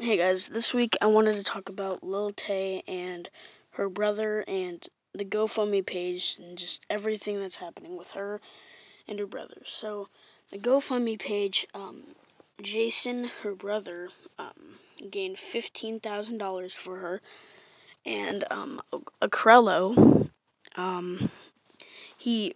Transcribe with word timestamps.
Hey 0.00 0.16
guys, 0.16 0.46
this 0.46 0.72
week 0.72 0.96
I 1.02 1.06
wanted 1.06 1.34
to 1.34 1.42
talk 1.42 1.68
about 1.68 2.04
Lil 2.04 2.30
Tay 2.30 2.84
and 2.86 3.28
her 3.70 3.88
brother 3.88 4.44
and 4.46 4.86
the 5.12 5.24
GoFundMe 5.24 5.84
page 5.84 6.36
and 6.38 6.56
just 6.56 6.86
everything 6.88 7.40
that's 7.40 7.56
happening 7.56 7.96
with 7.96 8.12
her 8.12 8.40
and 9.08 9.18
her 9.18 9.26
brother. 9.26 9.56
So, 9.64 10.06
the 10.52 10.58
GoFundMe 10.58 11.18
page, 11.18 11.66
um, 11.74 12.14
Jason, 12.62 13.28
her 13.42 13.56
brother, 13.56 14.10
um, 14.38 14.78
gained 15.10 15.36
$15,000 15.36 16.72
for 16.74 16.98
her, 16.98 17.20
and 18.06 18.44
um, 18.52 18.80
Acrello, 19.20 20.30
um, 20.76 21.30
he 22.16 22.54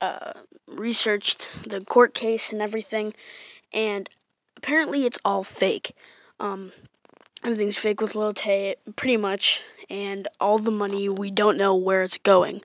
uh, 0.00 0.34
researched 0.68 1.68
the 1.68 1.80
court 1.80 2.14
case 2.14 2.52
and 2.52 2.62
everything, 2.62 3.12
and 3.74 4.08
apparently 4.56 5.04
it's 5.04 5.18
all 5.24 5.42
fake. 5.42 5.92
Um, 6.38 6.72
everything's 7.42 7.78
fake 7.78 8.00
with 8.00 8.14
Lil 8.14 8.32
Tay, 8.32 8.76
pretty 8.96 9.16
much, 9.16 9.62
and 9.88 10.28
all 10.40 10.58
the 10.58 10.70
money 10.70 11.08
we 11.08 11.30
don't 11.30 11.56
know 11.56 11.74
where 11.74 12.02
it's 12.02 12.18
going. 12.18 12.62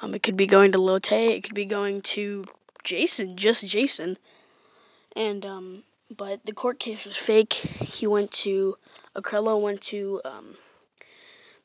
Um, 0.00 0.14
it 0.14 0.22
could 0.22 0.36
be 0.36 0.46
going 0.46 0.72
to 0.72 0.78
Lil 0.78 1.00
Tay, 1.00 1.36
it 1.36 1.42
could 1.42 1.54
be 1.54 1.64
going 1.64 2.00
to 2.02 2.44
Jason, 2.82 3.36
just 3.36 3.66
Jason, 3.66 4.18
and 5.16 5.46
um, 5.46 5.82
but 6.14 6.44
the 6.44 6.52
court 6.52 6.78
case 6.78 7.04
was 7.04 7.16
fake. 7.16 7.52
He 7.52 8.06
went 8.06 8.30
to 8.32 8.76
Acrello 9.16 9.60
went 9.60 9.80
to 9.82 10.20
um, 10.24 10.56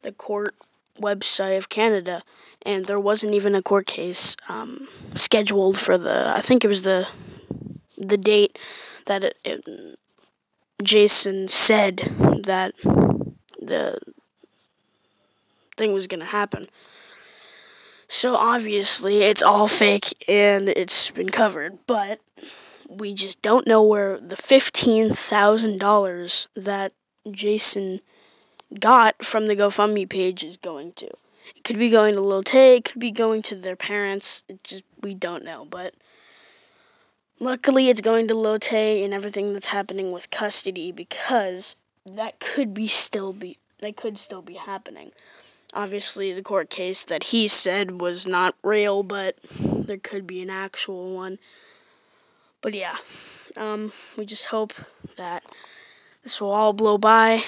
the 0.02 0.11
court 0.11 0.55
website 1.00 1.58
of 1.58 1.70
Canada, 1.70 2.23
and 2.66 2.86
there 2.86 3.00
wasn't 3.00 3.34
even 3.34 3.55
a 3.55 3.61
court 3.61 3.86
case 3.86 4.36
um, 4.47 4.88
scheduled 5.16 5.80
for 5.80 5.97
the. 5.97 6.31
I 6.34 6.41
think 6.41 6.63
it 6.63 6.67
was 6.67 6.84
the 6.84 7.08
the 7.97 8.17
date 8.17 8.58
that 9.05 9.23
it, 9.23 9.38
it 9.44 10.00
Jason 10.83 11.47
said 11.47 11.97
that 12.43 12.73
the 13.61 13.97
thing 15.77 15.94
was 15.94 16.08
going 16.08 16.21
to 16.21 16.25
happen. 16.25 16.67
So 18.08 18.36
obviously 18.36 19.23
it's 19.23 19.44
all 19.44 19.67
fake 19.67 20.16
and 20.27 20.69
it's 20.69 21.11
been 21.11 21.30
covered, 21.30 21.77
but 21.86 22.19
we 22.88 23.13
just 23.13 23.41
don't 23.41 23.67
know 23.67 23.83
where 23.83 24.19
the 24.19 24.36
$15,000 24.36 26.47
that 26.55 26.93
Jason 27.30 27.99
got 28.80 29.23
from 29.23 29.47
the 29.47 29.55
GoFundMe 29.55 30.09
page 30.09 30.43
is 30.43 30.58
going 30.58 30.93
to. 30.93 31.08
It 31.55 31.64
could 31.64 31.77
be 31.77 31.89
going 31.89 32.16
to 32.16 32.21
Lil 32.21 32.43
Tay, 32.43 32.77
it 32.77 32.86
could 32.86 32.99
be 32.99 33.11
going 33.11 33.41
to 33.43 33.55
their 33.55 33.75
parents. 33.75 34.43
It 34.47 34.64
just 34.64 34.83
we 35.02 35.14
don't 35.14 35.43
know, 35.43 35.66
but 35.66 35.93
Luckily, 37.42 37.88
it's 37.88 38.02
going 38.02 38.28
to 38.28 38.58
Tay 38.59 39.02
and 39.02 39.14
everything 39.14 39.54
that's 39.54 39.70
happening 39.70 40.12
with 40.12 40.30
custody 40.30 40.92
because 40.92 41.78
that 42.06 42.42
could 42.42 42.73
be 42.73 42.88
still 42.88 43.32
be 43.32 43.58
that 43.80 43.95
could 43.95 44.18
still 44.18 44.42
be 44.42 44.56
happening. 44.56 45.12
Obviously, 45.73 46.34
the 46.34 46.42
court 46.42 46.70
case 46.70 47.04
that 47.06 47.26
he 47.26 47.48
said 47.48 48.02
was 48.02 48.28
not 48.28 48.56
real, 48.62 49.04
but 49.04 49.38
there 49.52 49.98
could 49.98 50.28
be 50.28 50.42
an 50.42 50.50
actual 50.50 51.16
one. 51.16 51.40
But 52.62 52.73
yeah, 52.73 52.98
um, 53.56 53.94
we 54.17 54.26
just 54.26 54.48
hope 54.48 54.73
that 55.16 55.44
this 56.23 56.42
will 56.42 56.52
all 56.52 56.73
blow 56.73 56.98
by 56.98 57.44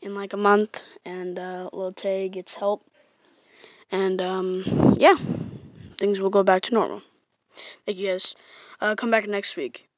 in 0.00 0.14
like 0.14 0.32
a 0.32 0.38
month 0.38 0.82
and 1.04 1.38
uh, 1.38 1.68
Tay 1.94 2.30
gets 2.30 2.54
help. 2.54 2.82
And 3.92 4.22
um, 4.22 4.94
yeah, 4.96 5.16
things 5.98 6.18
will 6.18 6.30
go 6.30 6.42
back 6.42 6.62
to 6.62 6.74
normal. 6.74 7.02
Thank 7.86 7.98
you 7.98 8.10
guys. 8.12 8.34
Uh, 8.80 8.94
come 8.94 9.10
back 9.10 9.26
next 9.28 9.56
week. 9.56 9.88